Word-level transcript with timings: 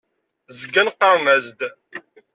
Zgan 0.59 0.87
qqaren-as-d. 0.95 1.59